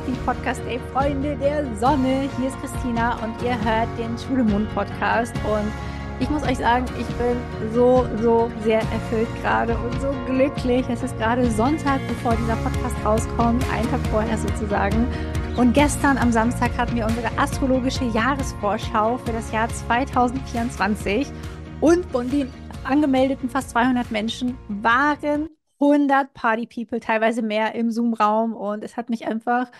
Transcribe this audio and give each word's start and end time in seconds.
Happy 0.00 0.16
Podcast 0.24 0.62
Day, 0.64 0.80
Freunde 0.94 1.36
der 1.36 1.64
Sonne. 1.76 2.28
Hier 2.38 2.48
ist 2.48 2.58
Christina 2.60 3.22
und 3.22 3.34
ihr 3.42 3.52
hört 3.62 3.88
den 3.98 4.16
Schule 4.16 4.44
Mond 4.44 4.74
Podcast. 4.74 5.34
Und 5.44 5.70
ich 6.20 6.30
muss 6.30 6.42
euch 6.42 6.56
sagen, 6.56 6.86
ich 6.98 7.06
bin 7.16 7.36
so, 7.74 8.06
so 8.18 8.50
sehr 8.62 8.78
erfüllt 8.78 9.28
gerade 9.42 9.76
und 9.76 10.00
so 10.00 10.14
glücklich. 10.26 10.86
Es 10.88 11.02
ist 11.02 11.18
gerade 11.18 11.50
Sonntag, 11.50 12.00
bevor 12.08 12.34
dieser 12.34 12.56
Podcast 12.56 12.96
rauskommt, 13.04 13.62
einen 13.70 13.90
Tag 13.90 14.00
vorher 14.10 14.38
sozusagen. 14.38 15.06
Und 15.58 15.74
gestern 15.74 16.16
am 16.16 16.32
Samstag 16.32 16.70
hatten 16.78 16.96
wir 16.96 17.04
unsere 17.04 17.28
astrologische 17.36 18.04
Jahresvorschau 18.04 19.18
für 19.18 19.32
das 19.32 19.52
Jahr 19.52 19.68
2024. 19.68 21.30
Und 21.82 22.06
von 22.06 22.30
den 22.30 22.50
angemeldeten 22.84 23.50
fast 23.50 23.70
200 23.70 24.10
Menschen 24.10 24.56
waren 24.68 25.50
100 25.80 26.34
Party 26.34 26.66
People, 26.66 27.00
teilweise 27.00 27.42
mehr 27.42 27.74
im 27.74 27.90
Zoom-Raum. 27.90 28.54
Und 28.54 28.84
es 28.84 28.96
hat 28.96 29.10
mich 29.10 29.26
einfach 29.26 29.70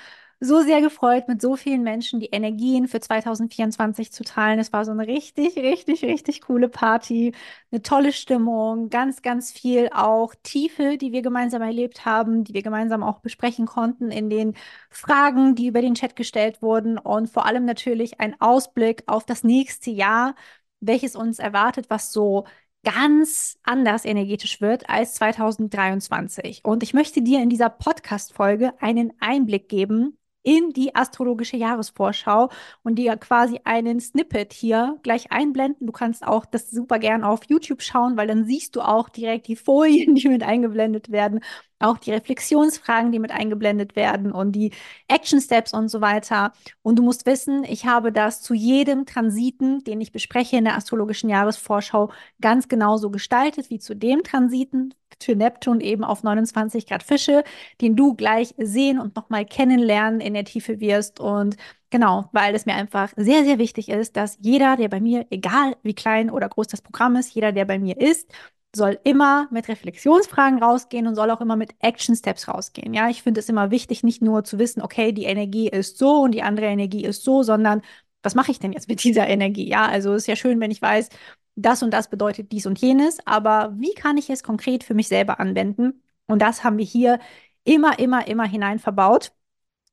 so 0.42 0.62
sehr 0.62 0.80
gefreut, 0.80 1.28
mit 1.28 1.42
so 1.42 1.54
vielen 1.56 1.82
Menschen 1.82 2.18
die 2.18 2.30
Energien 2.32 2.88
für 2.88 2.98
2024 3.00 4.10
zu 4.10 4.24
teilen. 4.24 4.58
Es 4.58 4.72
war 4.72 4.86
so 4.86 4.90
eine 4.90 5.06
richtig, 5.06 5.56
richtig, 5.58 6.02
richtig 6.02 6.40
coole 6.40 6.70
Party, 6.70 7.34
eine 7.70 7.82
tolle 7.82 8.10
Stimmung, 8.12 8.88
ganz, 8.88 9.20
ganz 9.20 9.52
viel 9.52 9.90
auch 9.92 10.34
Tiefe, 10.42 10.96
die 10.96 11.12
wir 11.12 11.20
gemeinsam 11.20 11.60
erlebt 11.60 12.06
haben, 12.06 12.44
die 12.44 12.54
wir 12.54 12.62
gemeinsam 12.62 13.02
auch 13.02 13.18
besprechen 13.20 13.66
konnten 13.66 14.10
in 14.10 14.30
den 14.30 14.54
Fragen, 14.88 15.54
die 15.54 15.66
über 15.66 15.82
den 15.82 15.94
Chat 15.94 16.16
gestellt 16.16 16.62
wurden 16.62 16.96
und 16.98 17.28
vor 17.28 17.44
allem 17.44 17.66
natürlich 17.66 18.18
ein 18.20 18.40
Ausblick 18.40 19.02
auf 19.06 19.24
das 19.26 19.44
nächste 19.44 19.90
Jahr, 19.90 20.34
welches 20.80 21.16
uns 21.16 21.38
erwartet, 21.38 21.90
was 21.90 22.12
so 22.12 22.46
ganz 22.84 23.58
anders 23.62 24.04
energetisch 24.04 24.60
wird 24.60 24.88
als 24.88 25.14
2023. 25.14 26.60
Und 26.64 26.82
ich 26.82 26.94
möchte 26.94 27.22
dir 27.22 27.42
in 27.42 27.50
dieser 27.50 27.70
Podcast-Folge 27.70 28.72
einen 28.80 29.12
Einblick 29.20 29.68
geben 29.68 30.16
in 30.42 30.70
die 30.70 30.94
astrologische 30.94 31.56
Jahresvorschau 31.56 32.50
und 32.82 32.96
dir 32.96 33.16
quasi 33.16 33.60
einen 33.64 34.00
Snippet 34.00 34.52
hier 34.52 34.98
gleich 35.02 35.32
einblenden. 35.32 35.86
Du 35.86 35.92
kannst 35.92 36.26
auch 36.26 36.46
das 36.46 36.70
super 36.70 36.98
gern 36.98 37.24
auf 37.24 37.40
YouTube 37.48 37.82
schauen, 37.82 38.16
weil 38.16 38.26
dann 38.26 38.44
siehst 38.44 38.76
du 38.76 38.80
auch 38.80 39.08
direkt 39.08 39.48
die 39.48 39.56
Folien, 39.56 40.14
die 40.16 40.28
mit 40.28 40.42
eingeblendet 40.42 41.10
werden, 41.10 41.40
auch 41.78 41.98
die 41.98 42.12
Reflexionsfragen, 42.12 43.12
die 43.12 43.18
mit 43.18 43.32
eingeblendet 43.32 43.96
werden 43.96 44.32
und 44.32 44.52
die 44.52 44.72
Action 45.08 45.40
Steps 45.40 45.72
und 45.74 45.88
so 45.88 46.00
weiter. 46.00 46.52
Und 46.82 46.96
du 46.98 47.02
musst 47.02 47.26
wissen, 47.26 47.64
ich 47.64 47.86
habe 47.86 48.12
das 48.12 48.42
zu 48.42 48.54
jedem 48.54 49.06
Transiten, 49.06 49.82
den 49.84 50.00
ich 50.00 50.12
bespreche 50.12 50.56
in 50.56 50.64
der 50.64 50.76
astrologischen 50.76 51.30
Jahresvorschau, 51.30 52.10
ganz 52.40 52.68
genauso 52.68 53.10
gestaltet 53.10 53.70
wie 53.70 53.78
zu 53.78 53.94
dem 53.96 54.22
Transiten 54.22 54.94
für 55.24 55.34
Neptun 55.36 55.80
eben 55.80 56.04
auf 56.04 56.22
29 56.22 56.86
Grad 56.86 57.02
Fische, 57.02 57.44
den 57.80 57.96
du 57.96 58.14
gleich 58.14 58.54
sehen 58.58 58.98
und 58.98 59.16
nochmal 59.16 59.44
kennenlernen 59.44 60.20
in 60.20 60.34
der 60.34 60.44
Tiefe 60.44 60.80
wirst. 60.80 61.20
Und 61.20 61.56
genau, 61.90 62.28
weil 62.32 62.54
es 62.54 62.66
mir 62.66 62.74
einfach 62.74 63.12
sehr, 63.16 63.44
sehr 63.44 63.58
wichtig 63.58 63.88
ist, 63.88 64.16
dass 64.16 64.38
jeder, 64.40 64.76
der 64.76 64.88
bei 64.88 65.00
mir, 65.00 65.26
egal 65.30 65.76
wie 65.82 65.94
klein 65.94 66.30
oder 66.30 66.48
groß 66.48 66.68
das 66.68 66.82
Programm 66.82 67.16
ist, 67.16 67.34
jeder, 67.34 67.52
der 67.52 67.64
bei 67.64 67.78
mir 67.78 68.00
ist, 68.00 68.30
soll 68.74 68.98
immer 69.04 69.48
mit 69.50 69.68
Reflexionsfragen 69.68 70.62
rausgehen 70.62 71.06
und 71.06 71.16
soll 71.16 71.30
auch 71.30 71.40
immer 71.40 71.56
mit 71.56 71.74
Action 71.80 72.14
Steps 72.14 72.48
rausgehen. 72.48 72.94
Ja, 72.94 73.08
ich 73.08 73.22
finde 73.22 73.40
es 73.40 73.48
immer 73.48 73.70
wichtig, 73.70 74.04
nicht 74.04 74.22
nur 74.22 74.44
zu 74.44 74.58
wissen, 74.58 74.80
okay, 74.82 75.12
die 75.12 75.24
Energie 75.24 75.68
ist 75.68 75.98
so 75.98 76.22
und 76.22 76.32
die 76.32 76.42
andere 76.42 76.66
Energie 76.66 77.04
ist 77.04 77.24
so, 77.24 77.42
sondern 77.42 77.82
was 78.22 78.34
mache 78.34 78.50
ich 78.50 78.58
denn 78.58 78.72
jetzt 78.72 78.88
mit 78.88 79.02
dieser 79.04 79.26
Energie? 79.26 79.68
Ja, 79.68 79.86
also 79.86 80.14
ist 80.14 80.28
ja 80.28 80.36
schön, 80.36 80.60
wenn 80.60 80.70
ich 80.70 80.82
weiß, 80.82 81.08
das 81.56 81.82
und 81.82 81.90
das 81.92 82.08
bedeutet 82.08 82.52
dies 82.52 82.66
und 82.66 82.80
jenes, 82.80 83.18
aber 83.26 83.72
wie 83.76 83.94
kann 83.94 84.16
ich 84.16 84.30
es 84.30 84.42
konkret 84.42 84.84
für 84.84 84.94
mich 84.94 85.08
selber 85.08 85.40
anwenden? 85.40 86.02
Und 86.26 86.40
das 86.42 86.64
haben 86.64 86.78
wir 86.78 86.84
hier 86.84 87.18
immer, 87.64 87.98
immer, 87.98 88.26
immer 88.28 88.44
hinein 88.46 88.78
verbaut. 88.78 89.32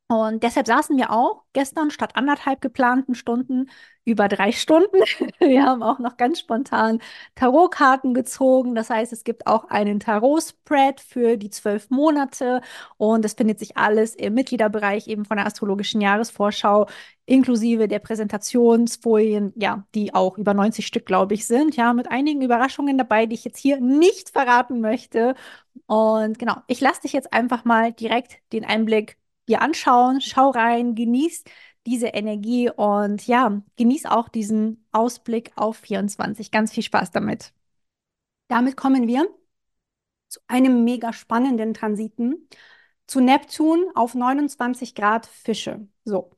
Und 0.09 0.41
deshalb 0.41 0.68
saßen 0.68 0.95
wir 0.95 1.12
auch 1.12 1.44
gestern 1.51 1.91
statt 1.91 2.16
anderthalb 2.16 2.62
geplanten 2.62 3.13
Stunden 3.13 3.69
über 4.06 4.29
drei 4.29 4.53
Stunden. 4.53 5.01
Wir 5.40 5.66
haben 5.66 5.84
auch 5.84 6.00
noch 6.00 6.16
ganz 6.16 6.40
spontan 6.40 7.01
Tarotkarten 7.35 8.13
gezogen. 8.13 8.73
Das 8.73 8.90
heißt, 8.90 9.12
es 9.12 9.25
gibt 9.25 9.47
auch 9.47 9.66
einen 9.66 10.00
Tarot-Spread 10.00 11.01
für 11.01 11.35
die 11.35 11.50
zwölf 11.50 11.90
Monate. 11.90 12.62
Und 12.96 13.25
das 13.25 13.34
findet 13.34 13.59
sich 13.59 13.75
alles 13.75 14.16
im 14.16 14.34
Mitgliederbereich 14.34 15.07
eben 15.07 15.25
von 15.25 15.35
der 15.35 15.46
astrologischen 15.46 16.00
Jahresvorschau, 16.00 16.88
inklusive 17.25 17.90
der 17.90 18.00
Präsentationsfolien, 18.00 19.51
ja, 19.57 19.85
die 19.94 20.13
auch 20.13 20.38
über 20.38 20.53
90 20.53 20.88
Stück, 20.88 21.06
glaube 21.06 21.34
ich, 21.34 21.46
sind. 21.47 21.75
Ja, 21.75 21.91
mit 21.91 22.09
einigen 22.09 22.41
Überraschungen 22.41 22.97
dabei, 22.97 23.25
die 23.25 23.35
ich 23.35 23.44
jetzt 23.44 23.59
hier 23.59 23.81
nicht 23.81 24.29
verraten 24.29 24.79
möchte. 24.79 25.35
Und 25.85 26.40
genau, 26.40 26.56
ich 26.67 26.79
lasse 26.79 27.01
dich 27.01 27.12
jetzt 27.12 27.34
einfach 27.34 27.66
mal 27.66 27.91
direkt 27.91 28.38
den 28.53 28.63
Einblick 28.63 29.17
dir 29.47 29.62
anschauen. 29.62 30.22
Schau 30.22 30.50
rein, 30.50 30.96
genieß 30.96 31.44
diese 31.85 32.08
Energie 32.08 32.69
und 32.69 33.25
ja, 33.28 33.62
genieß 33.78 34.06
auch 34.08 34.30
diesen 34.30 34.85
Ausblick 34.91 35.52
auf 35.56 35.78
24. 35.78 36.52
Ganz 36.52 36.74
viel 36.74 36.84
Spaß 36.84 37.12
damit. 37.12 37.53
Damit 38.50 38.78
kommen 38.78 39.08
wir 39.08 39.28
zu 40.28 40.40
einem 40.47 40.84
mega 40.84 41.13
spannenden 41.13 41.74
Transiten 41.74 42.47
zu 43.08 43.22
Neptun 43.22 43.85
auf 43.96 44.16
29 44.16 44.96
Grad 44.96 45.25
Fische. 45.25 45.88
So. 46.03 46.31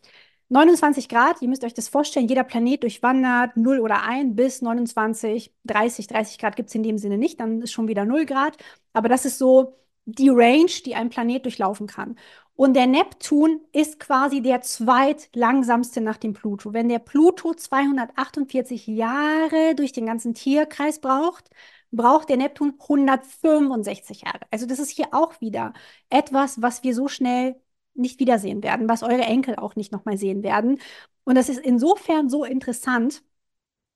29 0.50 1.09
Grad, 1.09 1.41
ihr 1.41 1.47
müsst 1.47 1.64
euch 1.64 1.76
das 1.76 1.90
vorstellen, 1.90 2.28
jeder 2.28 2.44
Planet 2.44 2.81
durchwandert 2.81 3.56
0 3.56 3.80
oder 3.80 4.02
1 4.03 4.36
bis 4.36 4.62
29, 4.64 5.53
30, 5.66 6.08
30 6.08 6.40
Grad 6.40 6.56
gibt 6.56 6.70
es 6.70 6.76
in 6.76 6.81
dem 6.81 6.97
Sinne 6.97 7.20
nicht, 7.20 7.40
dann 7.40 7.62
ist 7.62 7.72
schon 7.72 7.88
wieder 7.88 8.03
0 8.06 8.26
Grad. 8.26 8.58
Aber 8.94 9.09
das 9.09 9.26
ist 9.26 9.38
so 9.38 9.78
die 10.06 10.30
Range, 10.30 10.72
die 10.86 10.96
ein 10.96 11.09
Planet 11.09 11.46
durchlaufen 11.46 11.86
kann. 11.86 12.18
Und 12.59 12.74
der 12.74 12.88
Neptun 12.88 13.62
ist 13.72 14.02
quasi 14.02 14.42
der 14.42 14.59
zweitlangsamste 14.62 16.02
nach 16.02 16.18
dem 16.18 16.34
Pluto. 16.34 16.74
Wenn 16.74 16.90
der 16.90 17.00
Pluto 17.00 17.53
248 17.53 18.86
Jahre 18.88 19.75
durch 19.75 19.94
den 19.94 20.06
ganzen 20.06 20.34
Tierkreis 20.34 21.00
braucht, 21.00 21.50
braucht 21.92 22.28
der 22.28 22.36
Neptun 22.36 22.74
165 22.78 24.24
Jahre. 24.24 24.42
Also 24.52 24.66
das 24.66 24.80
ist 24.80 24.90
hier 24.90 25.08
auch 25.14 25.40
wieder 25.40 25.72
etwas, 26.09 26.62
was 26.62 26.84
wir 26.84 26.94
so 26.94 27.08
schnell 27.08 27.56
nicht 27.94 28.20
wiedersehen 28.20 28.62
werden, 28.62 28.90
was 28.90 29.03
eure 29.03 29.22
Enkel 29.24 29.56
auch 29.56 29.78
nicht 29.78 29.94
nochmal 29.94 30.18
sehen 30.18 30.44
werden. 30.44 30.80
Und 31.24 31.36
das 31.36 31.47
ist 31.47 31.59
insofern 31.62 32.28
so 32.30 32.44
interessant, 32.44 33.24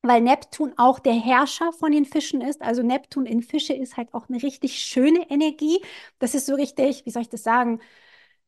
weil 0.01 0.21
Neptun 0.21 0.73
auch 0.77 0.99
der 0.99 1.13
Herrscher 1.13 1.71
von 1.73 1.91
den 1.91 2.05
Fischen 2.05 2.41
ist. 2.41 2.61
Also 2.61 2.83
Neptun 2.83 3.25
in 3.25 3.41
Fische 3.41 3.73
ist 3.73 3.97
halt 3.97 4.13
auch 4.13 4.29
eine 4.29 4.41
richtig 4.43 4.79
schöne 4.79 5.29
Energie. 5.29 5.81
Das 6.19 6.35
ist 6.35 6.45
so 6.45 6.55
richtig, 6.55 7.05
wie 7.05 7.11
soll 7.11 7.21
ich 7.23 7.29
das 7.29 7.43
sagen? 7.43 7.79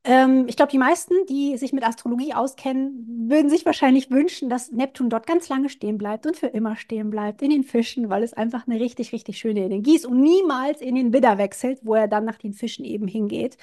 Ähm, 0.08 0.46
ich 0.48 0.56
glaube, 0.56 0.72
die 0.72 0.78
meisten, 0.78 1.16
die 1.28 1.58
sich 1.58 1.74
mit 1.74 1.84
Astrologie 1.84 2.34
auskennen, 2.36 3.28
würden 3.28 3.50
sich 3.50 3.66
wahrscheinlich 3.66 4.12
wünschen, 4.12 4.50
dass 4.50 4.72
Neptun 4.72 5.10
dort 5.10 5.26
ganz 5.26 5.50
lange 5.50 5.68
stehen 5.68 5.98
bleibt 5.98 6.28
und 6.28 6.38
für 6.38 6.46
immer 6.48 6.76
stehen 6.76 7.10
bleibt 7.10 7.42
in 7.42 7.50
den 7.50 7.64
Fischen, 7.64 8.10
weil 8.10 8.22
es 8.22 8.34
einfach 8.34 8.68
eine 8.68 8.80
richtig, 8.80 9.14
richtig 9.14 9.40
schöne 9.40 9.62
Energie 9.62 9.96
ist 9.96 10.06
und 10.06 10.22
niemals 10.22 10.80
in 10.82 10.94
den 10.96 11.12
Widder 11.12 11.40
wechselt, 11.40 11.80
wo 11.84 11.96
er 11.96 12.08
dann 12.08 12.24
nach 12.26 12.38
den 12.38 12.54
Fischen 12.54 12.86
eben 12.86 13.08
hingeht. 13.08 13.58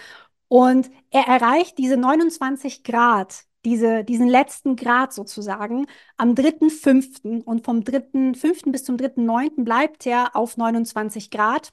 Und 0.48 0.90
er 1.10 1.28
erreicht 1.28 1.78
diese 1.78 1.96
29 1.96 2.84
Grad, 2.84 3.44
diese, 3.64 4.04
diesen 4.04 4.28
letzten 4.28 4.76
Grad 4.76 5.12
sozusagen, 5.12 5.86
am 6.16 6.34
3.5. 6.34 7.42
Und 7.44 7.64
vom 7.64 7.84
3.5. 7.84 8.72
bis 8.72 8.84
zum 8.84 8.96
3.9. 8.96 9.64
bleibt 9.64 10.06
er 10.06 10.36
auf 10.36 10.56
29 10.56 11.30
Grad, 11.30 11.72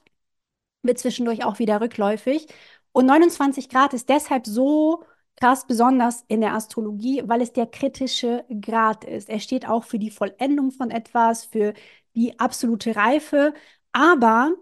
wird 0.82 0.98
zwischendurch 0.98 1.44
auch 1.44 1.58
wieder 1.58 1.80
rückläufig. 1.80 2.46
Und 2.92 3.06
29 3.06 3.68
Grad 3.68 3.94
ist 3.94 4.08
deshalb 4.08 4.46
so 4.46 5.04
krass 5.36 5.66
besonders 5.66 6.24
in 6.28 6.40
der 6.40 6.54
Astrologie, 6.54 7.22
weil 7.26 7.40
es 7.40 7.52
der 7.52 7.66
kritische 7.66 8.44
Grad 8.60 9.04
ist. 9.04 9.28
Er 9.28 9.40
steht 9.40 9.66
auch 9.68 9.84
für 9.84 9.98
die 9.98 10.10
Vollendung 10.10 10.70
von 10.70 10.90
etwas, 10.90 11.44
für 11.46 11.72
die 12.14 12.38
absolute 12.38 12.96
Reife. 12.96 13.54
Aber 13.92 14.52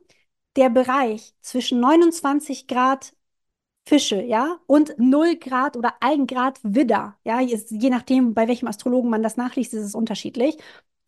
der 0.57 0.71
Bereich 0.71 1.35
zwischen 1.41 1.81
29 1.81 2.67
Grad 2.67 3.15
Fische, 3.87 4.23
ja, 4.23 4.61
und 4.67 4.95
0 4.99 5.37
Grad 5.37 5.77
oder 5.77 5.95
1 6.03 6.27
Grad 6.27 6.61
Widder, 6.63 7.17
ja, 7.25 7.41
je 7.41 7.91
nachdem, 7.91 8.35
bei 8.35 8.47
welchem 8.47 8.69
Astrologen 8.69 9.11
man 9.11 9.23
das 9.23 9.37
nachliest, 9.39 9.73
ist 9.75 9.85
es 9.85 9.95
unterschiedlich. 9.95 10.59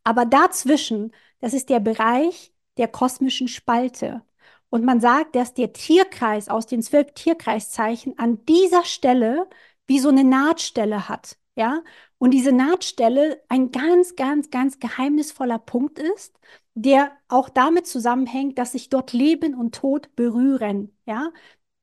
Aber 0.04 0.24
dazwischen, 0.26 1.12
das 1.40 1.52
ist 1.54 1.68
der 1.68 1.80
Bereich 1.80 2.52
der 2.78 2.88
kosmischen 2.88 3.48
Spalte. 3.48 4.22
Und 4.70 4.84
man 4.84 5.00
sagt, 5.00 5.34
dass 5.36 5.54
der 5.54 5.72
Tierkreis 5.72 6.48
aus 6.48 6.66
den 6.66 6.82
zwölf 6.82 7.12
Tierkreiszeichen 7.12 8.18
an 8.18 8.44
dieser 8.46 8.84
Stelle 8.84 9.48
wie 9.86 9.98
so 9.98 10.08
eine 10.08 10.24
Nahtstelle 10.24 11.08
hat. 11.08 11.36
Ja, 11.56 11.82
und 12.18 12.30
diese 12.30 12.52
Nahtstelle 12.52 13.42
ein 13.48 13.72
ganz, 13.72 14.14
ganz, 14.16 14.50
ganz 14.50 14.78
geheimnisvoller 14.78 15.58
Punkt 15.58 15.98
ist, 15.98 16.38
der 16.74 17.12
auch 17.28 17.48
damit 17.48 17.86
zusammenhängt, 17.86 18.56
dass 18.58 18.72
sich 18.72 18.88
dort 18.88 19.12
Leben 19.12 19.54
und 19.54 19.74
Tod 19.74 20.14
berühren. 20.14 20.96
Ja, 21.06 21.32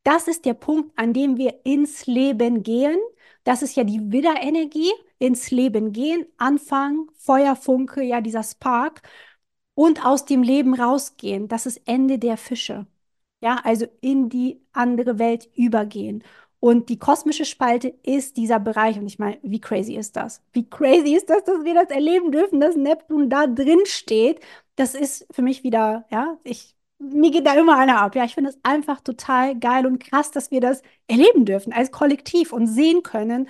das 0.03 0.27
ist 0.27 0.45
der 0.45 0.53
Punkt, 0.53 0.97
an 0.97 1.13
dem 1.13 1.37
wir 1.37 1.65
ins 1.65 2.07
Leben 2.07 2.63
gehen. 2.63 2.97
Das 3.43 3.61
ist 3.61 3.75
ja 3.75 3.83
die 3.83 4.11
Widderenergie, 4.11 4.91
ins 5.19 5.51
Leben 5.51 5.91
gehen, 5.91 6.25
Anfang, 6.37 7.09
Feuerfunke, 7.17 8.03
ja, 8.03 8.21
dieser 8.21 8.43
Spark 8.43 9.01
und 9.77 10.03
aus 10.03 10.25
dem 10.25 10.41
Leben 10.41 10.73
rausgehen. 10.73 11.47
Das 11.47 11.67
ist 11.67 11.81
Ende 11.85 12.17
der 12.17 12.37
Fische. 12.37 12.87
Ja, 13.41 13.61
also 13.63 13.85
in 14.01 14.27
die 14.29 14.59
andere 14.73 15.19
Welt 15.19 15.49
übergehen. 15.55 16.23
Und 16.59 16.89
die 16.89 16.97
kosmische 16.97 17.45
Spalte 17.45 17.89
ist 18.03 18.37
dieser 18.37 18.59
Bereich. 18.59 18.97
Und 18.97 19.05
ich 19.05 19.19
meine, 19.19 19.37
wie 19.43 19.61
crazy 19.61 19.93
ist 19.95 20.15
das? 20.15 20.41
Wie 20.51 20.67
crazy 20.67 21.15
ist 21.15 21.29
das, 21.29 21.43
dass 21.43 21.63
wir 21.63 21.75
das 21.75 21.91
erleben 21.91 22.31
dürfen, 22.31 22.59
dass 22.59 22.75
Neptun 22.75 23.29
da 23.29 23.45
drin 23.45 23.81
steht? 23.85 24.39
Das 24.77 24.95
ist 24.95 25.27
für 25.31 25.43
mich 25.43 25.63
wieder, 25.63 26.05
ja, 26.09 26.39
ich, 26.43 26.75
mir 26.97 27.29
geht 27.29 27.45
da 27.45 27.53
immer 27.53 27.77
einer 27.77 28.01
ab. 28.01 28.15
Ja, 28.15 28.25
ich 28.25 28.33
finde 28.33 28.49
es 28.49 28.59
einfach 28.63 29.01
total 29.01 29.59
geil 29.59 29.85
und 29.85 29.99
krass, 29.99 30.31
dass 30.31 30.49
wir 30.49 30.61
das 30.61 30.81
erleben 31.07 31.45
dürfen 31.45 31.71
als 31.71 31.91
Kollektiv 31.91 32.51
und 32.51 32.65
sehen 32.65 33.03
können. 33.03 33.47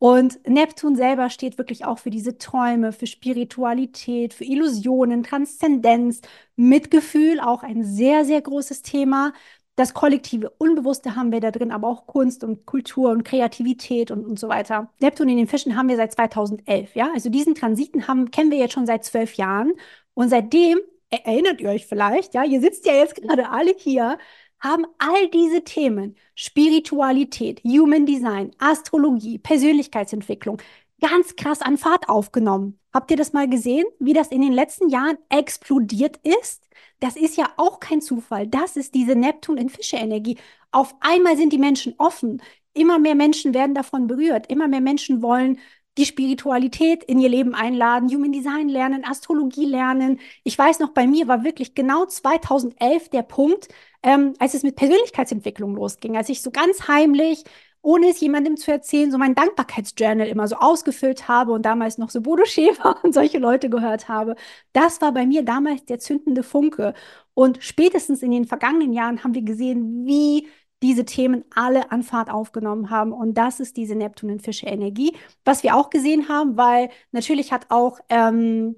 Und 0.00 0.40
Neptun 0.48 0.96
selber 0.96 1.28
steht 1.28 1.58
wirklich 1.58 1.84
auch 1.84 1.98
für 1.98 2.08
diese 2.08 2.38
Träume, 2.38 2.92
für 2.92 3.06
Spiritualität, 3.06 4.32
für 4.32 4.44
Illusionen, 4.44 5.22
Transzendenz, 5.22 6.22
Mitgefühl, 6.56 7.38
auch 7.38 7.62
ein 7.62 7.84
sehr, 7.84 8.24
sehr 8.24 8.40
großes 8.40 8.80
Thema. 8.80 9.34
Das 9.76 9.92
kollektive 9.92 10.48
Unbewusste 10.56 11.16
haben 11.16 11.32
wir 11.32 11.40
da 11.40 11.50
drin, 11.50 11.70
aber 11.70 11.88
auch 11.88 12.06
Kunst 12.06 12.44
und 12.44 12.64
Kultur 12.64 13.10
und 13.10 13.24
Kreativität 13.24 14.10
und, 14.10 14.24
und 14.24 14.38
so 14.38 14.48
weiter. 14.48 14.90
Neptun 15.00 15.28
in 15.28 15.36
den 15.36 15.46
Fischen 15.46 15.76
haben 15.76 15.90
wir 15.90 15.96
seit 15.96 16.12
2011, 16.12 16.94
ja. 16.96 17.10
Also 17.12 17.28
diesen 17.28 17.54
Transiten 17.54 18.08
haben, 18.08 18.30
kennen 18.30 18.50
wir 18.50 18.58
jetzt 18.58 18.72
schon 18.72 18.86
seit 18.86 19.04
zwölf 19.04 19.34
Jahren. 19.34 19.74
Und 20.14 20.30
seitdem, 20.30 20.78
erinnert 21.10 21.60
ihr 21.60 21.68
euch 21.68 21.86
vielleicht, 21.86 22.32
ja, 22.32 22.44
ihr 22.44 22.60
sitzt 22.62 22.86
ja 22.86 22.94
jetzt 22.94 23.16
gerade 23.16 23.50
alle 23.50 23.74
hier, 23.76 24.16
haben 24.60 24.86
all 24.98 25.28
diese 25.28 25.64
Themen, 25.64 26.16
Spiritualität, 26.34 27.62
Human 27.64 28.06
Design, 28.06 28.52
Astrologie, 28.58 29.38
Persönlichkeitsentwicklung, 29.38 30.58
ganz 31.00 31.36
krass 31.36 31.62
an 31.62 31.78
Fahrt 31.78 32.08
aufgenommen. 32.08 32.78
Habt 32.92 33.10
ihr 33.10 33.16
das 33.16 33.32
mal 33.32 33.48
gesehen, 33.48 33.86
wie 33.98 34.12
das 34.12 34.28
in 34.28 34.42
den 34.42 34.52
letzten 34.52 34.88
Jahren 34.88 35.18
explodiert 35.28 36.18
ist? 36.22 36.68
Das 36.98 37.16
ist 37.16 37.36
ja 37.36 37.48
auch 37.56 37.80
kein 37.80 38.00
Zufall. 38.00 38.46
Das 38.46 38.76
ist 38.76 38.94
diese 38.94 39.14
Neptun 39.14 39.56
in 39.56 39.68
Fische 39.70 39.96
Energie. 39.96 40.38
Auf 40.72 40.94
einmal 41.00 41.36
sind 41.36 41.52
die 41.52 41.58
Menschen 41.58 41.94
offen. 41.98 42.42
Immer 42.74 42.98
mehr 42.98 43.14
Menschen 43.14 43.54
werden 43.54 43.74
davon 43.74 44.06
berührt. 44.06 44.48
Immer 44.48 44.68
mehr 44.68 44.80
Menschen 44.80 45.22
wollen 45.22 45.58
die 45.98 46.06
Spiritualität 46.06 47.04
in 47.04 47.18
ihr 47.18 47.28
Leben 47.28 47.54
einladen, 47.54 48.08
Human 48.08 48.32
Design 48.32 48.68
lernen, 48.68 49.04
Astrologie 49.04 49.66
lernen. 49.66 50.20
Ich 50.44 50.56
weiß 50.56 50.78
noch, 50.78 50.90
bei 50.90 51.06
mir 51.06 51.28
war 51.28 51.44
wirklich 51.44 51.74
genau 51.74 52.06
2011 52.06 53.08
der 53.10 53.22
Punkt, 53.22 53.68
ähm, 54.02 54.34
als 54.38 54.54
es 54.54 54.62
mit 54.62 54.76
Persönlichkeitsentwicklung 54.76 55.74
losging, 55.74 56.16
als 56.16 56.28
ich 56.28 56.42
so 56.42 56.50
ganz 56.50 56.88
heimlich, 56.88 57.44
ohne 57.82 58.10
es 58.10 58.20
jemandem 58.20 58.56
zu 58.56 58.70
erzählen, 58.70 59.10
so 59.10 59.18
mein 59.18 59.34
Dankbarkeitsjournal 59.34 60.26
immer 60.28 60.46
so 60.48 60.56
ausgefüllt 60.56 61.28
habe 61.28 61.52
und 61.52 61.64
damals 61.64 61.98
noch 61.98 62.10
so 62.10 62.20
Bodo 62.20 62.44
Schäfer 62.44 62.96
und 63.02 63.14
solche 63.14 63.38
Leute 63.38 63.70
gehört 63.70 64.08
habe. 64.08 64.36
Das 64.72 65.00
war 65.00 65.12
bei 65.12 65.26
mir 65.26 65.44
damals 65.44 65.84
der 65.86 65.98
zündende 65.98 66.42
Funke. 66.42 66.94
Und 67.34 67.62
spätestens 67.62 68.22
in 68.22 68.30
den 68.32 68.44
vergangenen 68.46 68.92
Jahren 68.92 69.24
haben 69.24 69.34
wir 69.34 69.42
gesehen, 69.42 70.06
wie 70.06 70.48
diese 70.82 71.04
Themen 71.04 71.44
alle 71.54 71.90
an 71.92 72.02
Fahrt 72.02 72.30
aufgenommen 72.30 72.90
haben. 72.90 73.12
Und 73.12 73.34
das 73.34 73.60
ist 73.60 73.76
diese 73.76 73.94
Neptun- 73.94 74.30
und 74.30 74.42
Fische-Energie. 74.42 75.16
Was 75.44 75.62
wir 75.62 75.76
auch 75.76 75.90
gesehen 75.90 76.28
haben, 76.28 76.56
weil 76.56 76.90
natürlich 77.12 77.52
hat 77.52 77.66
auch, 77.70 78.00
ähm, 78.08 78.76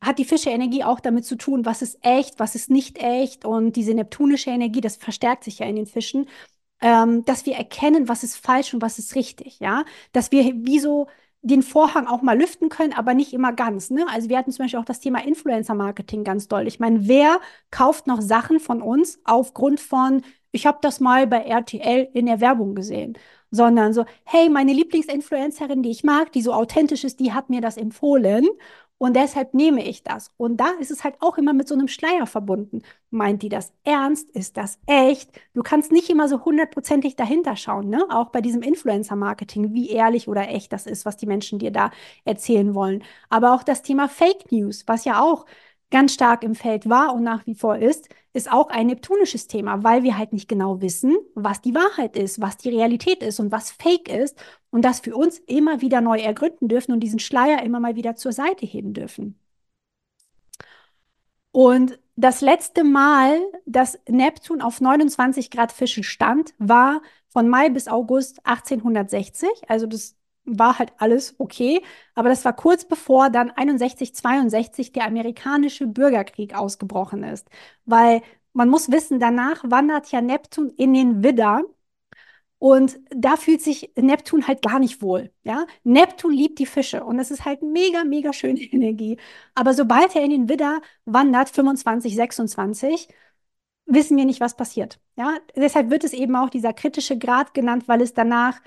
hat 0.00 0.18
die 0.18 0.24
Fische-Energie 0.24 0.84
auch 0.84 1.00
damit 1.00 1.24
zu 1.26 1.36
tun, 1.36 1.64
was 1.64 1.82
ist 1.82 1.98
echt, 2.02 2.38
was 2.38 2.54
ist 2.54 2.70
nicht 2.70 2.98
echt. 2.98 3.44
Und 3.44 3.72
diese 3.76 3.94
neptunische 3.94 4.50
Energie, 4.50 4.80
das 4.80 4.96
verstärkt 4.96 5.44
sich 5.44 5.58
ja 5.58 5.66
in 5.66 5.76
den 5.76 5.86
Fischen, 5.86 6.28
ähm, 6.80 7.24
dass 7.24 7.46
wir 7.46 7.56
erkennen, 7.56 8.08
was 8.08 8.22
ist 8.24 8.36
falsch 8.36 8.74
und 8.74 8.82
was 8.82 8.98
ist 8.98 9.14
richtig. 9.16 9.58
Ja, 9.60 9.84
dass 10.12 10.30
wir 10.32 10.44
wie 10.64 10.78
so 10.78 11.08
den 11.42 11.62
Vorhang 11.62 12.06
auch 12.06 12.22
mal 12.22 12.38
lüften 12.38 12.68
können, 12.68 12.92
aber 12.92 13.14
nicht 13.14 13.32
immer 13.32 13.52
ganz. 13.52 13.90
Ne? 13.90 14.04
Also 14.12 14.28
wir 14.28 14.38
hatten 14.38 14.50
zum 14.52 14.64
Beispiel 14.64 14.80
auch 14.80 14.84
das 14.84 15.00
Thema 15.00 15.24
Influencer-Marketing 15.24 16.24
ganz 16.24 16.48
doll. 16.48 16.66
Ich 16.66 16.80
meine, 16.80 17.06
wer 17.08 17.40
kauft 17.70 18.06
noch 18.06 18.20
Sachen 18.20 18.60
von 18.60 18.82
uns 18.82 19.20
aufgrund 19.24 19.80
von, 19.80 20.22
ich 20.52 20.66
habe 20.66 20.78
das 20.82 21.00
mal 21.00 21.26
bei 21.26 21.38
RTL 21.38 22.08
in 22.12 22.26
der 22.26 22.40
Werbung 22.40 22.74
gesehen, 22.74 23.16
sondern 23.50 23.92
so, 23.94 24.04
hey, 24.24 24.48
meine 24.48 24.72
Lieblingsinfluencerin, 24.72 25.82
die 25.82 25.90
ich 25.90 26.04
mag, 26.04 26.32
die 26.32 26.42
so 26.42 26.52
authentisch 26.52 27.04
ist, 27.04 27.20
die 27.20 27.32
hat 27.32 27.50
mir 27.50 27.60
das 27.60 27.76
empfohlen 27.76 28.46
und 28.98 29.14
deshalb 29.14 29.54
nehme 29.54 29.84
ich 29.84 30.02
das. 30.02 30.32
Und 30.36 30.58
da 30.58 30.70
ist 30.80 30.90
es 30.90 31.04
halt 31.04 31.14
auch 31.20 31.38
immer 31.38 31.52
mit 31.52 31.68
so 31.68 31.74
einem 31.74 31.88
Schleier 31.88 32.26
verbunden. 32.26 32.82
Meint 33.10 33.42
die 33.42 33.48
das 33.48 33.72
ernst? 33.84 34.28
Ist 34.30 34.56
das 34.56 34.78
echt? 34.86 35.30
Du 35.54 35.62
kannst 35.62 35.92
nicht 35.92 36.10
immer 36.10 36.28
so 36.28 36.44
hundertprozentig 36.44 37.14
dahinter 37.16 37.56
schauen, 37.56 37.88
ne? 37.88 38.04
Auch 38.10 38.30
bei 38.30 38.40
diesem 38.40 38.62
Influencer-Marketing, 38.62 39.72
wie 39.72 39.90
ehrlich 39.90 40.28
oder 40.28 40.48
echt 40.48 40.72
das 40.72 40.86
ist, 40.86 41.06
was 41.06 41.16
die 41.16 41.26
Menschen 41.26 41.58
dir 41.60 41.70
da 41.70 41.90
erzählen 42.24 42.74
wollen. 42.74 43.04
Aber 43.30 43.54
auch 43.54 43.62
das 43.62 43.82
Thema 43.82 44.08
Fake 44.08 44.50
News, 44.50 44.84
was 44.86 45.04
ja 45.04 45.22
auch 45.22 45.46
ganz 45.90 46.14
stark 46.14 46.44
im 46.44 46.54
Feld 46.54 46.88
war 46.88 47.14
und 47.14 47.22
nach 47.22 47.46
wie 47.46 47.54
vor 47.54 47.76
ist, 47.76 48.08
ist 48.32 48.50
auch 48.50 48.68
ein 48.68 48.88
neptunisches 48.88 49.46
Thema, 49.46 49.82
weil 49.82 50.02
wir 50.02 50.18
halt 50.18 50.32
nicht 50.32 50.48
genau 50.48 50.80
wissen, 50.82 51.16
was 51.34 51.60
die 51.62 51.74
Wahrheit 51.74 52.16
ist, 52.16 52.40
was 52.40 52.56
die 52.56 52.68
Realität 52.70 53.22
ist 53.22 53.40
und 53.40 53.52
was 53.52 53.70
Fake 53.70 54.08
ist 54.08 54.36
und 54.70 54.84
das 54.84 55.00
für 55.00 55.16
uns 55.16 55.38
immer 55.40 55.80
wieder 55.80 56.00
neu 56.00 56.18
ergründen 56.18 56.68
dürfen 56.68 56.92
und 56.92 57.00
diesen 57.00 57.18
Schleier 57.18 57.62
immer 57.62 57.80
mal 57.80 57.96
wieder 57.96 58.16
zur 58.16 58.32
Seite 58.32 58.66
heben 58.66 58.92
dürfen. 58.92 59.38
Und 61.52 61.98
das 62.16 62.40
letzte 62.40 62.84
Mal, 62.84 63.40
dass 63.64 63.98
Neptun 64.08 64.60
auf 64.60 64.80
29 64.80 65.50
Grad 65.50 65.72
Fischen 65.72 66.02
stand, 66.02 66.54
war 66.58 67.00
von 67.28 67.48
Mai 67.48 67.70
bis 67.70 67.88
August 67.88 68.44
1860. 68.44 69.48
Also 69.68 69.86
das 69.86 70.17
war 70.50 70.78
halt 70.78 70.92
alles 70.98 71.34
okay. 71.38 71.82
Aber 72.14 72.28
das 72.28 72.44
war 72.44 72.54
kurz 72.54 72.84
bevor 72.84 73.30
dann 73.30 73.50
61, 73.50 74.14
62 74.14 74.92
der 74.92 75.04
amerikanische 75.06 75.86
Bürgerkrieg 75.86 76.54
ausgebrochen 76.54 77.24
ist. 77.24 77.48
Weil 77.84 78.22
man 78.52 78.68
muss 78.68 78.90
wissen, 78.90 79.20
danach 79.20 79.62
wandert 79.64 80.10
ja 80.12 80.20
Neptun 80.20 80.70
in 80.70 80.94
den 80.94 81.22
Widder. 81.22 81.62
Und 82.58 82.98
da 83.10 83.36
fühlt 83.36 83.62
sich 83.62 83.92
Neptun 83.96 84.48
halt 84.48 84.62
gar 84.62 84.80
nicht 84.80 85.00
wohl. 85.00 85.32
Ja? 85.44 85.66
Neptun 85.84 86.32
liebt 86.32 86.58
die 86.58 86.66
Fische 86.66 87.04
und 87.04 87.16
das 87.18 87.30
ist 87.30 87.44
halt 87.44 87.62
mega, 87.62 88.04
mega 88.04 88.32
schöne 88.32 88.60
Energie. 88.72 89.16
Aber 89.54 89.74
sobald 89.74 90.16
er 90.16 90.24
in 90.24 90.30
den 90.30 90.48
Widder 90.48 90.80
wandert, 91.04 91.50
25, 91.50 92.16
26, 92.16 93.08
wissen 93.86 94.16
wir 94.16 94.24
nicht, 94.24 94.40
was 94.40 94.56
passiert. 94.56 95.00
Ja? 95.16 95.38
Deshalb 95.56 95.90
wird 95.90 96.04
es 96.04 96.12
eben 96.12 96.36
auch 96.36 96.50
dieser 96.50 96.72
kritische 96.72 97.18
Grad 97.18 97.54
genannt, 97.54 97.84
weil 97.88 98.02
es 98.02 98.14
danach 98.14 98.60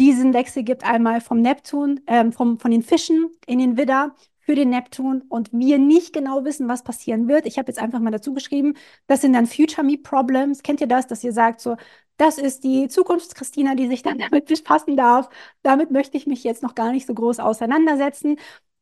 diesen 0.00 0.34
Wechsel 0.34 0.62
gibt 0.62 0.84
einmal 0.84 1.20
vom 1.20 1.40
Neptun, 1.40 2.00
ähm, 2.06 2.32
vom, 2.32 2.58
von 2.58 2.70
den 2.70 2.82
Fischen 2.82 3.30
in 3.46 3.58
den 3.58 3.76
Widder 3.76 4.14
für 4.40 4.54
den 4.54 4.70
Neptun 4.70 5.22
und 5.28 5.50
wir 5.52 5.78
nicht 5.78 6.12
genau 6.12 6.44
wissen, 6.44 6.68
was 6.68 6.82
passieren 6.84 7.28
wird. 7.28 7.46
Ich 7.46 7.58
habe 7.58 7.68
jetzt 7.68 7.78
einfach 7.78 8.00
mal 8.00 8.10
dazu 8.10 8.34
geschrieben, 8.34 8.74
das 9.06 9.22
sind 9.22 9.32
dann 9.32 9.46
Future 9.46 9.86
Me 9.86 9.96
Problems. 9.96 10.62
Kennt 10.62 10.80
ihr 10.80 10.86
das, 10.86 11.06
dass 11.06 11.24
ihr 11.24 11.32
sagt 11.32 11.60
so, 11.60 11.76
das 12.18 12.38
ist 12.38 12.62
die 12.64 12.88
Zukunftschristina, 12.88 13.74
die 13.74 13.88
sich 13.88 14.02
dann 14.02 14.18
damit 14.30 14.46
befassen 14.46 14.96
darf. 14.96 15.28
Damit 15.62 15.90
möchte 15.90 16.16
ich 16.16 16.26
mich 16.26 16.44
jetzt 16.44 16.62
noch 16.62 16.74
gar 16.74 16.92
nicht 16.92 17.06
so 17.06 17.14
groß 17.14 17.40
auseinandersetzen. 17.40 18.36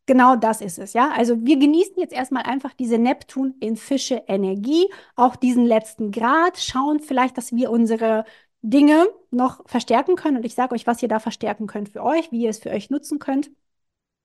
Genau 0.07 0.35
das 0.35 0.61
ist 0.61 0.79
es, 0.79 0.95
ja. 0.95 1.11
Also 1.17 1.37
wir 1.47 1.59
genießen 1.59 1.95
jetzt 1.97 2.13
erstmal 2.13 2.43
einfach 2.43 2.73
diese 2.75 2.99
Neptun 2.99 3.55
in 3.61 3.77
Fische 3.77 4.25
Energie, 4.27 4.89
auch 5.15 5.37
diesen 5.37 5.65
letzten 5.65 6.11
Grad, 6.11 6.59
schauen 6.59 6.99
vielleicht, 6.99 7.39
dass 7.39 7.53
wir 7.53 7.71
unsere 7.71 8.25
Dinge 8.63 9.09
noch 9.31 9.69
verstärken 9.69 10.17
können. 10.17 10.39
Und 10.39 10.47
ich 10.47 10.55
sage 10.55 10.75
euch, 10.75 10.87
was 10.87 11.03
ihr 11.03 11.09
da 11.09 11.19
verstärken 11.21 11.67
könnt 11.67 11.91
für 11.91 12.03
euch, 12.03 12.31
wie 12.33 12.43
ihr 12.43 12.51
es 12.51 12.59
für 12.59 12.71
euch 12.71 12.91
nutzen 12.91 13.19
könnt, 13.19 13.51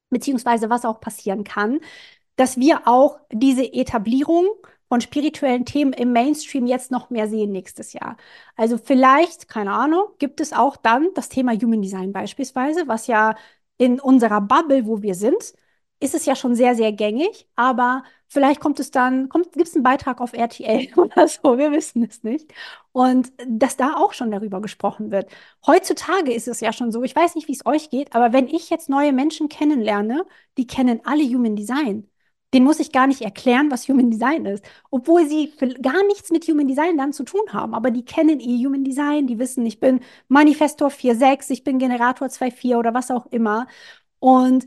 beziehungsweise 0.10 0.70
was 0.70 0.86
auch 0.86 1.01
passieren 1.01 1.44
kann, 1.44 1.79
dass 2.36 2.58
wir 2.58 2.88
auch 2.88 3.20
diese 3.32 3.74
Etablierung 3.74 4.48
von 4.89 5.01
spirituellen 5.01 5.65
Themen 5.65 5.94
im 5.94 6.13
Mainstream 6.13 6.65
jetzt 6.65 6.91
noch 6.91 7.10
mehr 7.10 7.27
sehen 7.27 7.51
nächstes 7.51 7.94
Jahr. 7.94 8.15
Also 8.56 8.77
vielleicht, 8.77 9.50
keine 9.50 9.74
Ahnung, 9.74 10.06
gibt 10.20 10.39
es 10.39 10.53
auch 10.53 10.77
dann 10.77 11.10
das 11.15 11.29
Thema 11.29 11.53
Human 11.53 11.82
Design 11.82 12.13
beispielsweise, 12.13 12.88
was 12.88 13.08
ja 13.08 13.36
in 13.77 14.00
unserer 14.00 14.41
Bubble, 14.41 14.86
wo 14.88 15.01
wir 15.01 15.15
sind, 15.15 15.53
ist 16.00 16.15
es 16.15 16.25
ja 16.25 16.36
schon 16.36 16.56
sehr, 16.56 16.75
sehr 16.75 16.91
gängig, 16.94 17.48
aber 17.56 18.03
vielleicht 18.27 18.60
kommt 18.60 18.79
es 18.79 18.91
dann, 18.91 19.29
gibt 19.29 19.67
es 19.67 19.75
einen 19.75 19.84
Beitrag 19.84 20.22
auf 20.22 20.34
RTL 20.34 20.88
oder 20.96 21.27
so, 21.27 21.57
wir 21.57 21.72
wissen 21.72 22.03
es 22.03 22.24
nicht. 22.24 22.53
Und 22.91 23.31
dass 23.46 23.77
da 23.77 23.96
auch 23.96 24.13
schon 24.13 24.31
darüber 24.31 24.62
gesprochen 24.62 25.12
wird. 25.12 25.29
Heutzutage 25.65 26.34
ist 26.34 26.48
es 26.48 26.60
ja 26.60 26.74
schon 26.74 26.91
so, 26.91 27.03
ich 27.03 27.15
weiß 27.15 27.36
nicht, 27.36 27.48
wie 27.48 27.53
es 27.53 27.65
euch 27.65 27.89
geht, 27.89 28.15
aber 28.15 28.34
wenn 28.34 28.48
ich 28.48 28.69
jetzt 28.69 28.89
neue 28.89 29.13
Menschen 29.13 29.50
kennenlerne, 29.50 30.25
die 30.57 30.67
kennen 30.67 31.01
alle 31.05 31.24
Human 31.24 31.55
Design. 31.55 32.10
Den 32.53 32.63
muss 32.63 32.79
ich 32.79 32.93
gar 32.93 33.07
nicht 33.07 33.22
erklären, 33.22 33.69
was 33.72 33.88
Human 33.89 34.10
Design 34.10 34.46
ist, 34.46 34.63
obwohl 34.89 35.27
sie 35.27 35.51
gar 35.81 36.05
nichts 36.07 36.31
mit 36.31 36.48
Human 36.48 36.67
Design 36.67 36.98
dann 36.98 37.12
zu 37.12 37.24
tun 37.24 37.41
haben. 37.51 37.74
Aber 37.74 37.91
die 37.91 38.05
kennen 38.05 38.39
ihr 38.39 38.65
Human 38.65 38.86
Design, 38.86 39.27
die 39.27 39.38
wissen, 39.38 39.65
ich 39.65 39.79
bin 39.81 40.00
Manifestor 40.29 40.89
4.6, 40.89 41.51
ich 41.51 41.63
bin 41.65 41.77
Generator 41.77 42.27
2.4 42.29 42.77
oder 42.77 42.93
was 42.93 43.12
auch 43.12 43.25
immer. 43.27 43.67
Und 44.19 44.65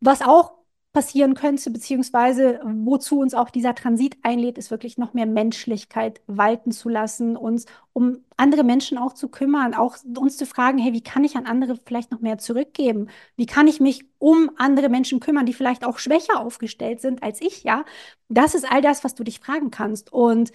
was 0.00 0.22
auch 0.22 0.59
passieren 0.92 1.34
könnte, 1.34 1.70
beziehungsweise 1.70 2.60
wozu 2.64 3.20
uns 3.20 3.34
auch 3.34 3.50
dieser 3.50 3.76
Transit 3.76 4.16
einlädt, 4.22 4.58
ist 4.58 4.72
wirklich 4.72 4.98
noch 4.98 5.14
mehr 5.14 5.26
Menschlichkeit 5.26 6.20
walten 6.26 6.72
zu 6.72 6.88
lassen, 6.88 7.36
uns 7.36 7.66
um 7.92 8.24
andere 8.36 8.64
Menschen 8.64 8.98
auch 8.98 9.12
zu 9.12 9.28
kümmern, 9.28 9.74
auch 9.74 9.96
uns 10.18 10.36
zu 10.36 10.46
fragen, 10.46 10.78
hey, 10.78 10.92
wie 10.92 11.02
kann 11.02 11.22
ich 11.22 11.36
an 11.36 11.46
andere 11.46 11.76
vielleicht 11.84 12.10
noch 12.10 12.20
mehr 12.20 12.38
zurückgeben? 12.38 13.08
Wie 13.36 13.46
kann 13.46 13.68
ich 13.68 13.78
mich 13.78 14.04
um 14.18 14.50
andere 14.56 14.88
Menschen 14.88 15.20
kümmern, 15.20 15.46
die 15.46 15.52
vielleicht 15.54 15.84
auch 15.84 15.98
schwächer 15.98 16.40
aufgestellt 16.40 17.00
sind 17.00 17.22
als 17.22 17.40
ich, 17.40 17.62
ja? 17.62 17.84
Das 18.28 18.54
ist 18.54 18.70
all 18.70 18.80
das, 18.82 19.04
was 19.04 19.14
du 19.14 19.24
dich 19.24 19.40
fragen 19.40 19.70
kannst. 19.70 20.12
Und 20.12 20.52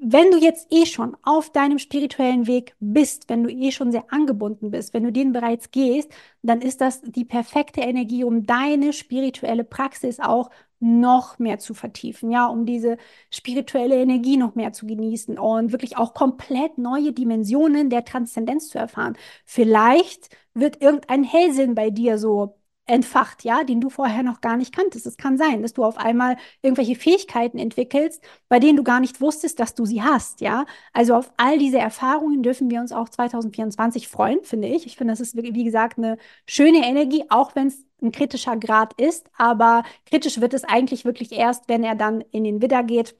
wenn 0.00 0.30
du 0.30 0.38
jetzt 0.38 0.68
eh 0.70 0.86
schon 0.86 1.16
auf 1.22 1.50
deinem 1.50 1.78
spirituellen 1.78 2.46
Weg 2.46 2.74
bist, 2.78 3.28
wenn 3.28 3.42
du 3.42 3.50
eh 3.50 3.72
schon 3.72 3.90
sehr 3.90 4.04
angebunden 4.12 4.70
bist, 4.70 4.94
wenn 4.94 5.02
du 5.02 5.12
den 5.12 5.32
bereits 5.32 5.72
gehst, 5.72 6.10
dann 6.42 6.60
ist 6.60 6.80
das 6.80 7.02
die 7.02 7.24
perfekte 7.24 7.80
Energie, 7.80 8.22
um 8.24 8.46
deine 8.46 8.92
spirituelle 8.92 9.64
Praxis 9.64 10.20
auch 10.20 10.50
noch 10.78 11.38
mehr 11.38 11.58
zu 11.58 11.74
vertiefen, 11.74 12.30
ja, 12.30 12.46
um 12.46 12.66
diese 12.66 12.96
spirituelle 13.30 14.00
Energie 14.00 14.36
noch 14.36 14.54
mehr 14.54 14.72
zu 14.72 14.86
genießen 14.86 15.38
und 15.38 15.72
wirklich 15.72 15.96
auch 15.96 16.14
komplett 16.14 16.78
neue 16.78 17.12
Dimensionen 17.12 17.90
der 17.90 18.04
Transzendenz 18.04 18.68
zu 18.68 18.78
erfahren. 18.78 19.16
Vielleicht 19.44 20.28
wird 20.54 20.82
irgendein 20.82 21.24
Hellsinn 21.24 21.74
bei 21.74 21.90
dir 21.90 22.18
so 22.18 22.56
entfacht, 22.86 23.44
ja, 23.44 23.64
den 23.64 23.80
du 23.80 23.90
vorher 23.90 24.22
noch 24.22 24.40
gar 24.40 24.56
nicht 24.56 24.74
kanntest. 24.74 25.06
Es 25.06 25.16
kann 25.16 25.38
sein, 25.38 25.62
dass 25.62 25.72
du 25.72 25.84
auf 25.84 25.96
einmal 25.98 26.36
irgendwelche 26.62 26.96
Fähigkeiten 26.96 27.58
entwickelst, 27.58 28.22
bei 28.48 28.58
denen 28.58 28.76
du 28.76 28.82
gar 28.82 29.00
nicht 29.00 29.20
wusstest, 29.20 29.60
dass 29.60 29.74
du 29.74 29.84
sie 29.86 30.02
hast, 30.02 30.40
ja. 30.40 30.66
Also 30.92 31.14
auf 31.14 31.32
all 31.36 31.58
diese 31.58 31.78
Erfahrungen 31.78 32.42
dürfen 32.42 32.70
wir 32.70 32.80
uns 32.80 32.92
auch 32.92 33.08
2024 33.08 34.08
freuen, 34.08 34.42
finde 34.42 34.68
ich. 34.68 34.86
Ich 34.86 34.96
finde, 34.96 35.12
das 35.12 35.20
ist, 35.20 35.36
wie 35.36 35.64
gesagt, 35.64 35.98
eine 35.98 36.18
schöne 36.46 36.86
Energie, 36.86 37.24
auch 37.28 37.54
wenn 37.54 37.68
es 37.68 37.84
ein 38.02 38.10
kritischer 38.12 38.56
Grad 38.56 39.00
ist, 39.00 39.30
aber 39.36 39.84
kritisch 40.06 40.40
wird 40.40 40.54
es 40.54 40.64
eigentlich 40.64 41.04
wirklich 41.04 41.32
erst, 41.32 41.68
wenn 41.68 41.84
er 41.84 41.94
dann 41.94 42.20
in 42.32 42.44
den 42.44 42.60
Widder 42.60 42.82
geht. 42.82 43.16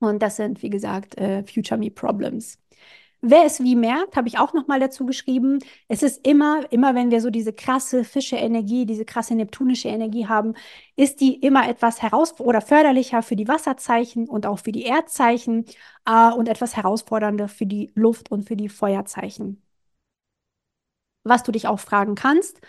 Und 0.00 0.22
das 0.22 0.36
sind, 0.36 0.62
wie 0.62 0.70
gesagt, 0.70 1.16
äh, 1.18 1.44
Future 1.44 1.78
Me 1.78 1.90
Problems. 1.90 2.58
Wer 3.28 3.44
es 3.44 3.60
wie 3.60 3.74
merkt, 3.74 4.14
habe 4.16 4.28
ich 4.28 4.38
auch 4.38 4.52
noch 4.52 4.68
mal 4.68 4.78
dazu 4.78 5.04
geschrieben. 5.04 5.58
Es 5.88 6.04
ist 6.04 6.24
immer, 6.24 6.70
immer 6.70 6.94
wenn 6.94 7.10
wir 7.10 7.20
so 7.20 7.28
diese 7.30 7.52
krasse 7.52 8.04
Fische-Energie, 8.04 8.86
diese 8.86 9.04
krasse 9.04 9.34
neptunische 9.34 9.88
Energie 9.88 10.28
haben, 10.28 10.54
ist 10.94 11.20
die 11.20 11.34
immer 11.34 11.68
etwas 11.68 12.02
heraus 12.02 12.38
oder 12.38 12.60
förderlicher 12.60 13.22
für 13.22 13.34
die 13.34 13.48
Wasserzeichen 13.48 14.28
und 14.28 14.46
auch 14.46 14.60
für 14.60 14.70
die 14.70 14.84
Erdzeichen 14.84 15.64
äh, 16.04 16.30
und 16.30 16.48
etwas 16.48 16.76
herausfordernder 16.76 17.48
für 17.48 17.66
die 17.66 17.90
Luft- 17.96 18.30
und 18.30 18.46
für 18.46 18.56
die 18.56 18.68
Feuerzeichen. 18.68 19.60
Was 21.24 21.42
du 21.42 21.50
dich 21.52 21.66
auch 21.66 21.80
fragen 21.80 22.14
kannst, 22.14 22.60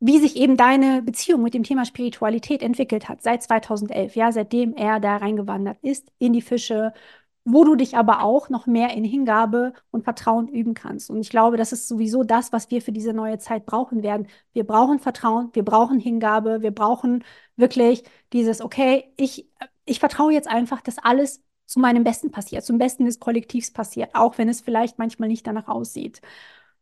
wie 0.00 0.18
sich 0.18 0.36
eben 0.36 0.56
deine 0.56 1.00
Beziehung 1.02 1.42
mit 1.42 1.54
dem 1.54 1.62
Thema 1.62 1.84
Spiritualität 1.86 2.62
entwickelt 2.62 3.08
hat 3.08 3.22
seit 3.22 3.42
2011, 3.42 4.16
ja, 4.16 4.32
seitdem 4.32 4.74
er 4.74 5.00
da 5.00 5.16
reingewandert 5.16 5.78
ist 5.82 6.10
in 6.18 6.32
die 6.32 6.42
Fische 6.42 6.92
wo 7.44 7.64
du 7.64 7.74
dich 7.74 7.96
aber 7.96 8.22
auch 8.22 8.48
noch 8.48 8.66
mehr 8.66 8.90
in 8.94 9.04
Hingabe 9.04 9.72
und 9.90 10.04
Vertrauen 10.04 10.48
üben 10.48 10.74
kannst. 10.74 11.10
Und 11.10 11.20
ich 11.20 11.30
glaube, 11.30 11.56
das 11.56 11.72
ist 11.72 11.88
sowieso 11.88 12.22
das, 12.22 12.52
was 12.52 12.70
wir 12.70 12.80
für 12.82 12.92
diese 12.92 13.12
neue 13.12 13.38
Zeit 13.38 13.66
brauchen 13.66 14.02
werden. 14.02 14.28
Wir 14.52 14.64
brauchen 14.64 15.00
Vertrauen, 15.00 15.50
wir 15.52 15.64
brauchen 15.64 15.98
Hingabe, 15.98 16.62
wir 16.62 16.70
brauchen 16.70 17.24
wirklich 17.56 18.04
dieses, 18.32 18.60
okay, 18.60 19.12
ich, 19.16 19.48
ich 19.84 19.98
vertraue 19.98 20.32
jetzt 20.32 20.48
einfach, 20.48 20.80
dass 20.82 20.98
alles 20.98 21.42
zu 21.66 21.80
meinem 21.80 22.04
Besten 22.04 22.30
passiert, 22.30 22.64
zum 22.64 22.78
Besten 22.78 23.06
des 23.06 23.18
Kollektivs 23.18 23.72
passiert, 23.72 24.14
auch 24.14 24.38
wenn 24.38 24.48
es 24.48 24.60
vielleicht 24.60 24.98
manchmal 24.98 25.28
nicht 25.28 25.46
danach 25.46 25.68
aussieht. 25.68 26.20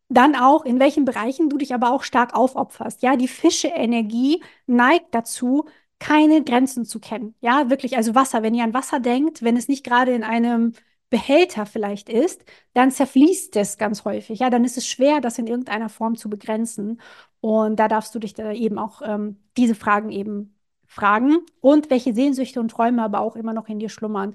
Dann 0.09 0.35
auch, 0.35 0.65
in 0.65 0.81
welchen 0.81 1.05
Bereichen 1.05 1.49
du 1.49 1.57
dich 1.57 1.73
aber 1.73 1.93
auch 1.93 2.03
stark 2.03 2.35
aufopferst. 2.35 3.03
Ja, 3.03 3.17
die 3.17 3.29
Fische-Energie 3.29 4.43
neigt 4.67 5.15
dazu, 5.15 5.67
keine 6.01 6.43
Grenzen 6.43 6.85
zu 6.85 6.99
kennen. 6.99 7.35
Ja, 7.41 7.71
wirklich, 7.71 7.97
also 7.97 8.15
Wasser, 8.17 8.43
wenn 8.43 8.55
ihr 8.55 8.65
an 8.65 8.75
Wasser 8.75 8.99
denkt, 9.01 9.43
wenn 9.43 9.57
es 9.57 9.69
nicht 9.69 9.85
gerade 9.85 10.13
in 10.13 10.25
einem 10.25 10.73
Behälter 11.11 11.67
vielleicht 11.67 12.09
ist, 12.09 12.45
dann 12.73 12.91
zerfließt 12.91 13.55
es 13.57 13.79
ganz 13.79 14.05
häufig. 14.05 14.41
Ja, 14.41 14.51
dann 14.51 14.65
ist 14.65 14.79
es 14.79 14.87
schwer, 14.87 15.21
das 15.21 15.39
in 15.39 15.47
irgendeiner 15.47 15.89
Form 15.89 16.17
zu 16.17 16.31
begrenzen. 16.31 17.01
Und 17.41 17.77
da 17.77 17.89
darfst 17.89 18.15
du 18.15 18.19
dich 18.19 18.35
da 18.35 18.53
eben 18.53 18.79
auch 18.79 19.03
ähm, 19.05 19.39
diese 19.57 19.75
Fragen 19.75 20.11
eben 20.11 20.57
fragen 20.87 21.39
und 21.61 21.91
welche 21.91 22.15
Sehnsüchte 22.15 22.61
und 22.61 22.71
Träume 22.71 23.03
aber 23.03 23.21
auch 23.21 23.37
immer 23.37 23.53
noch 23.53 23.69
in 23.69 23.79
dir 23.79 23.89
schlummern. 23.89 24.35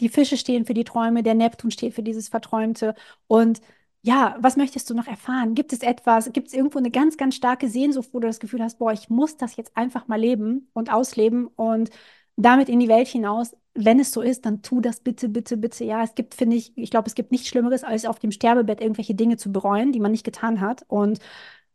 Die 0.00 0.08
Fische 0.08 0.36
stehen 0.36 0.66
für 0.66 0.74
die 0.74 0.84
Träume, 0.84 1.22
der 1.22 1.34
Neptun 1.34 1.70
steht 1.70 1.94
für 1.94 2.02
dieses 2.02 2.28
Verträumte 2.28 2.94
und 3.26 3.60
ja, 4.06 4.36
was 4.38 4.56
möchtest 4.58 4.90
du 4.90 4.94
noch 4.94 5.06
erfahren? 5.06 5.54
Gibt 5.54 5.72
es 5.72 5.80
etwas, 5.80 6.30
gibt 6.34 6.48
es 6.48 6.52
irgendwo 6.54 6.78
eine 6.78 6.90
ganz, 6.90 7.16
ganz 7.16 7.36
starke 7.36 7.70
Sehnsucht, 7.70 8.10
wo 8.12 8.20
du 8.20 8.26
das 8.26 8.38
Gefühl 8.38 8.62
hast, 8.62 8.78
boah, 8.78 8.92
ich 8.92 9.08
muss 9.08 9.38
das 9.38 9.56
jetzt 9.56 9.74
einfach 9.78 10.08
mal 10.08 10.20
leben 10.20 10.68
und 10.74 10.92
ausleben 10.92 11.46
und 11.46 11.88
damit 12.36 12.68
in 12.68 12.80
die 12.80 12.88
Welt 12.88 13.08
hinaus? 13.08 13.56
Wenn 13.72 13.98
es 13.98 14.12
so 14.12 14.20
ist, 14.20 14.44
dann 14.44 14.60
tu 14.60 14.82
das 14.82 15.00
bitte, 15.00 15.30
bitte, 15.30 15.56
bitte. 15.56 15.84
Ja, 15.84 16.02
es 16.02 16.14
gibt, 16.14 16.34
finde 16.34 16.56
ich, 16.56 16.76
ich 16.76 16.90
glaube, 16.90 17.08
es 17.08 17.14
gibt 17.14 17.32
nichts 17.32 17.48
Schlimmeres, 17.48 17.82
als 17.82 18.04
auf 18.04 18.18
dem 18.18 18.30
Sterbebett 18.30 18.82
irgendwelche 18.82 19.14
Dinge 19.14 19.38
zu 19.38 19.50
bereuen, 19.52 19.90
die 19.92 20.00
man 20.00 20.12
nicht 20.12 20.24
getan 20.24 20.60
hat. 20.60 20.84
Und 20.88 21.18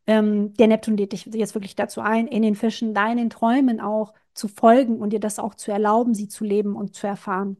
ähm, 0.07 0.53
der 0.55 0.67
Neptun 0.67 0.97
lädt 0.97 1.13
dich 1.13 1.25
jetzt 1.25 1.55
wirklich 1.55 1.75
dazu 1.75 2.01
ein, 2.01 2.27
in 2.27 2.43
den 2.43 2.55
Fischen 2.55 2.93
deinen 2.93 3.31
Träumen 3.31 3.81
auch 3.81 4.13
zu 4.35 4.47
folgen 4.47 4.99
und 4.99 5.11
dir 5.13 5.19
das 5.19 5.39
auch 5.39 5.55
zu 5.55 5.71
erlauben, 5.71 6.13
sie 6.13 6.27
zu 6.27 6.43
leben 6.45 6.75
und 6.75 6.95
zu 6.95 7.07
erfahren. 7.07 7.57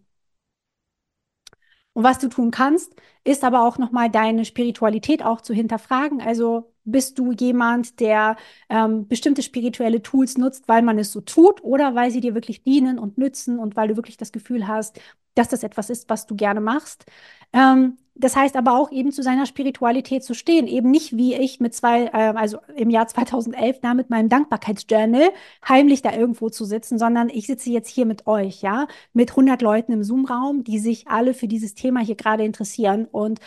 Und 1.94 2.04
was 2.04 2.20
du 2.20 2.30
tun 2.30 2.52
kannst, 2.52 2.96
ist 3.24 3.44
aber 3.44 3.64
auch 3.68 3.78
nochmal 3.78 4.10
deine 4.10 4.46
Spiritualität 4.46 5.24
auch 5.24 5.42
zu 5.42 5.54
hinterfragen. 5.54 6.22
Also 6.22 6.74
bist 6.86 7.20
du 7.20 7.32
jemand, 7.32 8.00
der 8.00 8.38
ähm, 8.70 9.08
bestimmte 9.08 9.42
spirituelle 9.44 10.02
Tools 10.02 10.38
nutzt, 10.38 10.68
weil 10.68 10.82
man 10.82 10.98
es 11.00 11.12
so 11.12 11.22
tut 11.22 11.64
oder 11.64 11.96
weil 11.96 12.12
sie 12.12 12.22
dir 12.22 12.36
wirklich 12.36 12.64
dienen 12.64 13.00
und 13.00 13.18
nützen 13.18 13.60
und 13.60 13.76
weil 13.76 13.90
du 13.90 13.96
wirklich 13.96 14.18
das 14.18 14.32
Gefühl 14.32 14.68
hast, 14.68 15.00
dass 15.36 15.50
das 15.50 15.64
etwas 15.64 15.90
ist, 15.90 16.10
was 16.10 16.26
du 16.26 16.36
gerne 16.36 16.62
machst. 16.62 17.06
Ähm, 17.54 17.98
das 18.20 18.36
heißt 18.36 18.56
aber 18.58 18.78
auch 18.78 18.92
eben 18.92 19.12
zu 19.12 19.24
seiner 19.24 19.46
Spiritualität 19.46 20.24
zu 20.24 20.34
stehen, 20.34 20.68
eben 20.68 20.92
nicht 20.92 21.16
wie 21.16 21.36
ich 21.36 21.60
mit 21.60 21.74
zwei, 21.74 22.06
äh, 22.08 22.34
also 22.36 22.60
im 22.76 22.90
Jahr 22.90 23.08
2011 23.08 23.80
da 23.82 23.94
mit 23.94 24.10
meinem 24.10 24.30
Dankbarkeitsjournal 24.30 25.30
heimlich 25.68 26.02
da 26.02 26.14
irgendwo 26.14 26.50
zu 26.50 26.66
sitzen, 26.66 27.00
sondern 27.00 27.30
ich 27.30 27.48
sitze 27.48 27.70
jetzt 27.72 27.90
hier 27.90 28.06
mit 28.06 28.28
euch, 28.28 28.62
ja, 28.62 28.88
mit 29.14 29.32
100 29.32 29.62
Leuten 29.62 29.94
im 29.94 30.04
Zoom-Raum, 30.04 30.64
die 30.64 30.80
sich 30.80 31.08
alle 31.08 31.34
für 31.34 31.48
dieses 31.48 31.76
Thema 31.76 32.02
hier 32.02 32.16
gerade 32.16 32.44
interessieren 32.44 33.08
und 33.10 33.40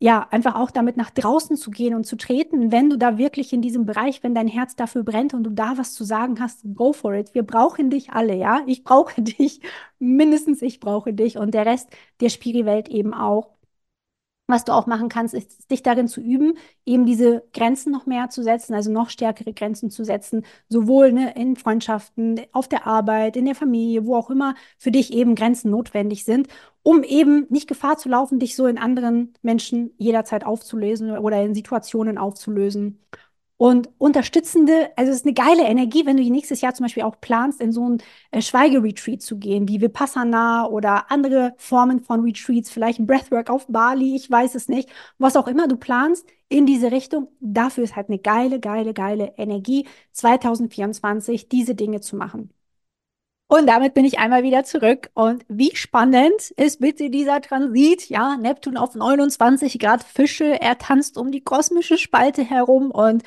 ja, 0.00 0.26
einfach 0.30 0.56
auch 0.56 0.70
damit 0.70 0.96
nach 0.96 1.10
draußen 1.10 1.56
zu 1.56 1.70
gehen 1.70 1.94
und 1.94 2.04
zu 2.04 2.16
treten, 2.16 2.72
wenn 2.72 2.90
du 2.90 2.98
da 2.98 3.16
wirklich 3.16 3.52
in 3.52 3.62
diesem 3.62 3.86
Bereich, 3.86 4.22
wenn 4.22 4.34
dein 4.34 4.48
Herz 4.48 4.76
dafür 4.76 5.02
brennt 5.02 5.34
und 5.34 5.44
du 5.44 5.50
da 5.50 5.78
was 5.78 5.94
zu 5.94 6.04
sagen 6.04 6.40
hast, 6.40 6.62
go 6.74 6.92
for 6.92 7.14
it. 7.14 7.34
Wir 7.34 7.42
brauchen 7.42 7.90
dich 7.90 8.10
alle, 8.12 8.34
ja. 8.36 8.60
Ich 8.66 8.84
brauche 8.84 9.22
dich, 9.22 9.60
mindestens 9.98 10.62
ich 10.62 10.80
brauche 10.80 11.14
dich 11.14 11.38
und 11.38 11.54
der 11.54 11.64
Rest 11.66 11.88
der 12.20 12.28
Spiri-Welt 12.28 12.88
eben 12.88 13.14
auch. 13.14 13.53
Was 14.46 14.64
du 14.66 14.72
auch 14.72 14.86
machen 14.86 15.08
kannst, 15.08 15.32
ist 15.32 15.70
dich 15.70 15.82
darin 15.82 16.06
zu 16.06 16.20
üben, 16.20 16.58
eben 16.84 17.06
diese 17.06 17.44
Grenzen 17.54 17.90
noch 17.90 18.04
mehr 18.04 18.28
zu 18.28 18.42
setzen, 18.42 18.74
also 18.74 18.92
noch 18.92 19.08
stärkere 19.08 19.54
Grenzen 19.54 19.90
zu 19.90 20.04
setzen, 20.04 20.44
sowohl 20.68 21.12
ne, 21.12 21.32
in 21.34 21.56
Freundschaften, 21.56 22.38
auf 22.52 22.68
der 22.68 22.86
Arbeit, 22.86 23.36
in 23.36 23.46
der 23.46 23.54
Familie, 23.54 24.04
wo 24.04 24.16
auch 24.16 24.28
immer 24.28 24.54
für 24.76 24.90
dich 24.90 25.14
eben 25.14 25.34
Grenzen 25.34 25.70
notwendig 25.70 26.24
sind, 26.26 26.48
um 26.82 27.02
eben 27.04 27.46
nicht 27.48 27.68
Gefahr 27.68 27.96
zu 27.96 28.10
laufen, 28.10 28.38
dich 28.38 28.54
so 28.54 28.66
in 28.66 28.76
anderen 28.76 29.32
Menschen 29.40 29.94
jederzeit 29.96 30.44
aufzulösen 30.44 31.16
oder 31.16 31.42
in 31.42 31.54
Situationen 31.54 32.18
aufzulösen. 32.18 33.00
Und 33.56 33.88
unterstützende, 33.98 34.90
also 34.96 35.12
es 35.12 35.18
ist 35.18 35.26
eine 35.26 35.34
geile 35.34 35.62
Energie, 35.62 36.04
wenn 36.06 36.16
du 36.16 36.22
nächstes 36.24 36.60
Jahr 36.60 36.74
zum 36.74 36.84
Beispiel 36.84 37.04
auch 37.04 37.20
planst, 37.20 37.60
in 37.60 37.70
so 37.70 37.88
ein 37.88 38.02
äh, 38.32 38.42
Schweigeretreat 38.42 39.22
zu 39.22 39.38
gehen, 39.38 39.68
wie 39.68 39.80
Vipassana 39.80 40.66
oder 40.66 41.10
andere 41.12 41.54
Formen 41.56 42.00
von 42.00 42.22
Retreats, 42.22 42.70
vielleicht 42.70 43.06
Breathwork 43.06 43.50
auf 43.50 43.66
Bali, 43.68 44.16
ich 44.16 44.28
weiß 44.28 44.56
es 44.56 44.68
nicht, 44.68 44.88
was 45.18 45.36
auch 45.36 45.46
immer 45.46 45.68
du 45.68 45.76
planst 45.76 46.26
in 46.48 46.66
diese 46.66 46.90
Richtung. 46.90 47.28
Dafür 47.40 47.84
ist 47.84 47.96
halt 47.96 48.08
eine 48.08 48.18
geile, 48.18 48.58
geile, 48.60 48.92
geile 48.92 49.34
Energie 49.36 49.86
2024, 50.12 51.48
diese 51.48 51.74
Dinge 51.76 52.00
zu 52.00 52.16
machen. 52.16 52.53
Und 53.46 53.66
damit 53.68 53.94
bin 53.94 54.04
ich 54.04 54.18
einmal 54.18 54.42
wieder 54.42 54.64
zurück. 54.64 55.10
Und 55.14 55.44
wie 55.48 55.76
spannend 55.76 56.50
ist 56.56 56.80
bitte 56.80 57.10
dieser 57.10 57.40
Transit? 57.40 58.08
Ja, 58.08 58.36
Neptun 58.36 58.76
auf 58.76 58.94
29 58.94 59.78
Grad 59.78 60.02
Fische. 60.02 60.60
Er 60.60 60.78
tanzt 60.78 61.16
um 61.18 61.30
die 61.30 61.42
kosmische 61.42 61.98
Spalte 61.98 62.42
herum 62.42 62.90
und 62.90 63.22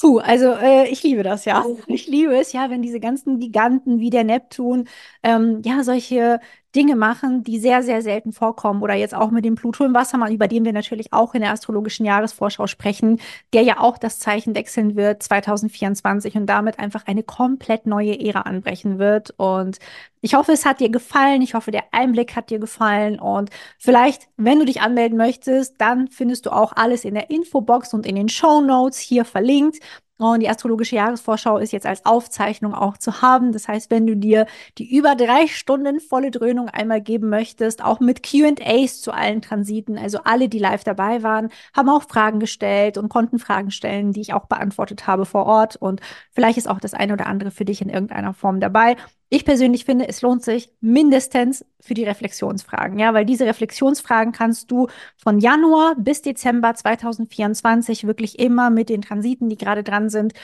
Puh, 0.00 0.18
also 0.18 0.52
äh, 0.54 0.88
ich 0.88 1.02
liebe 1.04 1.22
das 1.22 1.44
ja. 1.44 1.64
Ich 1.86 2.06
liebe 2.08 2.36
es 2.36 2.52
ja, 2.52 2.68
wenn 2.70 2.82
diese 2.82 3.00
ganzen 3.00 3.38
Giganten 3.38 4.00
wie 4.00 4.10
der 4.10 4.24
Neptun 4.24 4.88
ähm, 5.22 5.62
ja 5.64 5.84
solche 5.84 6.40
Dinge 6.74 6.96
machen, 6.96 7.44
die 7.44 7.58
sehr, 7.58 7.82
sehr 7.82 8.02
selten 8.02 8.32
vorkommen. 8.32 8.82
Oder 8.82 8.94
jetzt 8.94 9.14
auch 9.14 9.30
mit 9.30 9.44
dem 9.44 9.54
Pluto 9.54 9.84
im 9.84 9.94
Wassermann, 9.94 10.32
über 10.32 10.48
den 10.48 10.64
wir 10.64 10.72
natürlich 10.72 11.12
auch 11.12 11.34
in 11.34 11.40
der 11.40 11.52
astrologischen 11.52 12.04
Jahresvorschau 12.04 12.66
sprechen, 12.66 13.20
der 13.52 13.62
ja 13.62 13.80
auch 13.80 13.98
das 13.98 14.18
Zeichen 14.18 14.54
wechseln 14.54 14.96
wird 14.96 15.22
2024 15.22 16.36
und 16.36 16.46
damit 16.46 16.78
einfach 16.78 17.06
eine 17.06 17.22
komplett 17.22 17.86
neue 17.86 18.18
Ära 18.18 18.42
anbrechen 18.42 18.98
wird. 18.98 19.32
Und 19.36 19.78
ich 20.20 20.34
hoffe, 20.34 20.52
es 20.52 20.64
hat 20.64 20.80
dir 20.80 20.88
gefallen. 20.88 21.42
Ich 21.42 21.54
hoffe, 21.54 21.70
der 21.70 21.84
Einblick 21.92 22.34
hat 22.34 22.50
dir 22.50 22.58
gefallen. 22.58 23.18
Und 23.18 23.50
vielleicht, 23.78 24.28
wenn 24.36 24.58
du 24.58 24.64
dich 24.64 24.80
anmelden 24.80 25.18
möchtest, 25.18 25.80
dann 25.80 26.08
findest 26.08 26.46
du 26.46 26.50
auch 26.50 26.72
alles 26.74 27.04
in 27.04 27.14
der 27.14 27.30
Infobox 27.30 27.92
und 27.92 28.06
in 28.06 28.16
den 28.16 28.28
Show 28.28 28.60
Notes 28.60 28.98
hier 28.98 29.24
verlinkt. 29.24 29.80
Und 30.16 30.40
die 30.40 30.48
astrologische 30.48 30.94
Jahresvorschau 30.94 31.58
ist 31.58 31.72
jetzt 31.72 31.86
als 31.86 32.06
Aufzeichnung 32.06 32.72
auch 32.72 32.96
zu 32.98 33.20
haben. 33.20 33.50
Das 33.50 33.66
heißt, 33.66 33.90
wenn 33.90 34.06
du 34.06 34.16
dir 34.16 34.46
die 34.78 34.96
über 34.96 35.16
drei 35.16 35.48
Stunden 35.48 35.98
volle 35.98 36.30
Dröhnung 36.30 36.68
einmal 36.68 37.00
geben 37.00 37.28
möchtest, 37.28 37.82
auch 37.84 37.98
mit 37.98 38.22
QAs 38.22 39.00
zu 39.00 39.12
allen 39.12 39.42
Transiten, 39.42 39.98
also 39.98 40.18
alle, 40.22 40.48
die 40.48 40.60
live 40.60 40.84
dabei 40.84 41.24
waren, 41.24 41.48
haben 41.76 41.88
auch 41.88 42.04
Fragen 42.04 42.38
gestellt 42.38 42.96
und 42.96 43.08
konnten 43.08 43.40
Fragen 43.40 43.72
stellen, 43.72 44.12
die 44.12 44.20
ich 44.20 44.34
auch 44.34 44.46
beantwortet 44.46 45.08
habe 45.08 45.26
vor 45.26 45.46
Ort. 45.46 45.74
Und 45.74 46.00
vielleicht 46.30 46.58
ist 46.58 46.68
auch 46.68 46.78
das 46.78 46.94
eine 46.94 47.14
oder 47.14 47.26
andere 47.26 47.50
für 47.50 47.64
dich 47.64 47.82
in 47.82 47.88
irgendeiner 47.88 48.34
Form 48.34 48.60
dabei. 48.60 48.96
Ich 49.30 49.44
persönlich 49.44 49.84
finde, 49.84 50.08
es 50.08 50.22
lohnt 50.22 50.42
sich 50.44 50.70
mindestens 50.80 51.64
für 51.80 51.94
die 51.94 52.04
Reflexionsfragen, 52.04 52.98
ja, 52.98 53.14
weil 53.14 53.24
diese 53.24 53.46
Reflexionsfragen 53.46 54.32
kannst 54.32 54.70
du 54.70 54.88
von 55.16 55.38
Januar 55.38 55.94
bis 55.96 56.22
Dezember 56.22 56.74
2024 56.74 58.06
wirklich 58.06 58.38
immer 58.38 58.70
mit 58.70 58.88
den 58.88 59.02
Transiten, 59.02 59.48
die 59.48 59.56
gerade 59.56 59.82
dran 59.82 60.08
sind, 60.08 60.34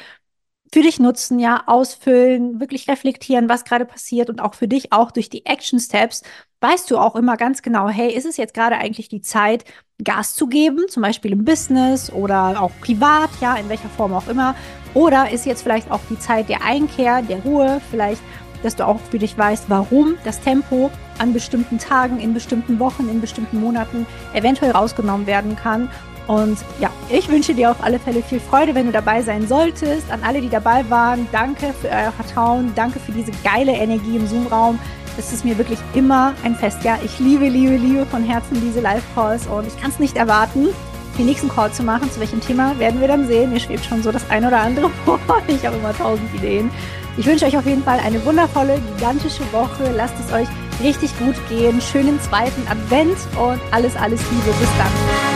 für 0.73 0.83
dich 0.83 1.01
nutzen, 1.01 1.39
ja, 1.39 1.65
ausfüllen, 1.67 2.61
wirklich 2.61 2.89
reflektieren, 2.89 3.49
was 3.49 3.65
gerade 3.65 3.85
passiert 3.85 4.31
und 4.31 4.41
auch 4.41 4.55
für 4.55 4.69
dich 4.69 4.93
auch 4.93 5.11
durch 5.11 5.29
die 5.29 5.45
Action 5.47 5.81
Steps 5.81 6.23
weißt 6.61 6.91
du 6.91 6.99
auch 6.99 7.17
immer 7.17 7.37
ganz 7.37 7.63
genau, 7.63 7.89
hey, 7.89 8.13
ist 8.13 8.27
es 8.27 8.37
jetzt 8.37 8.55
gerade 8.55 8.77
eigentlich 8.77 9.09
die 9.09 9.23
Zeit, 9.23 9.65
Gas 10.03 10.35
zu 10.35 10.47
geben, 10.47 10.89
zum 10.89 11.03
Beispiel 11.03 11.33
im 11.33 11.45
Business 11.45 12.11
oder 12.13 12.63
auch 12.63 12.73
privat, 12.81 13.31
ja, 13.41 13.57
in 13.57 13.69
welcher 13.69 13.89
Form 13.89 14.15
auch 14.15 14.29
immer, 14.29 14.55
oder 14.95 15.31
ist 15.31 15.47
jetzt 15.47 15.63
vielleicht 15.63 15.91
auch 15.91 16.01
die 16.09 16.19
Zeit 16.19 16.49
der 16.49 16.63
Einkehr, 16.63 17.23
der 17.23 17.43
Ruhe, 17.43 17.81
vielleicht, 17.91 18.23
dass 18.63 18.77
du 18.77 18.87
auch 18.87 19.01
für 19.11 19.19
dich 19.19 19.37
weißt, 19.37 19.65
warum 19.69 20.17
das 20.25 20.41
Tempo 20.41 20.91
an 21.19 21.33
bestimmten 21.33 21.79
Tagen, 21.79 22.21
in 22.21 22.35
bestimmten 22.35 22.79
Wochen, 22.79 23.09
in 23.09 23.21
bestimmten 23.21 23.61
Monaten 23.61 24.07
eventuell 24.35 24.71
rausgenommen 24.73 25.27
werden 25.27 25.57
kann 25.57 25.89
und 26.31 26.59
ja, 26.79 26.91
ich 27.09 27.29
wünsche 27.29 27.55
dir 27.55 27.73
auf 27.73 27.83
alle 27.83 27.99
Fälle 27.99 28.23
viel 28.23 28.39
Freude, 28.39 28.73
wenn 28.77 28.87
du 28.87 28.93
dabei 28.93 29.21
sein 29.21 29.49
solltest. 29.49 30.09
An 30.13 30.23
alle, 30.23 30.41
die 30.41 30.49
dabei 30.49 30.89
waren, 30.89 31.27
danke 31.33 31.75
für 31.81 31.89
euer 31.89 32.13
Vertrauen, 32.13 32.73
danke 32.77 33.01
für 33.01 33.11
diese 33.11 33.33
geile 33.43 33.73
Energie 33.73 34.15
im 34.15 34.29
Zoom-Raum. 34.29 34.79
Es 35.19 35.33
ist 35.33 35.45
mir 35.45 35.59
wirklich 35.59 35.81
immer 35.93 36.35
ein 36.45 36.55
Fest. 36.55 36.85
Ja, 36.85 37.01
ich 37.05 37.19
liebe, 37.19 37.49
liebe, 37.49 37.75
liebe 37.75 38.07
von 38.07 38.23
Herzen 38.23 38.61
diese 38.61 38.81
Live-Calls 38.81 39.49
und 39.49 39.67
ich 39.67 39.77
kann 39.81 39.91
es 39.91 39.99
nicht 39.99 40.17
erwarten, 40.17 40.69
den 41.21 41.27
nächsten 41.27 41.49
Call 41.49 41.71
zu 41.73 41.83
machen. 41.83 42.11
Zu 42.11 42.21
welchem 42.21 42.41
Thema 42.41 42.79
werden 42.79 43.01
wir 43.01 43.09
dann 43.09 43.27
sehen. 43.27 43.53
Mir 43.53 43.61
schwebt 43.61 43.85
schon 43.85 44.03
so 44.03 44.11
das 44.11 44.29
ein 44.31 44.45
oder 44.45 44.61
andere 44.61 44.91
vor. 45.05 45.21
Ich 45.47 45.65
habe 45.65 45.77
immer 45.77 45.97
tausend 45.97 46.35
Ideen. 46.35 46.71
Ich 47.17 47.27
wünsche 47.27 47.45
euch 47.45 47.57
auf 47.57 47.67
jeden 47.67 47.85
Fall 47.85 48.01
eine 48.01 48.25
wundervolle, 48.25 48.81
gigantische 48.97 49.43
Woche. 49.53 49.93
Lasst 49.95 50.15
es 50.27 50.33
euch 50.33 50.49
richtig 50.83 51.17
gut 51.19 51.35
gehen. 51.49 51.81
Schönen 51.81 52.21
zweiten 52.21 52.67
Advent 52.69 53.19
und 53.37 53.61
alles, 53.71 53.97
alles 53.97 54.21
Liebe. 54.31 54.57
Bis 54.59 54.69
dann. 54.79 55.30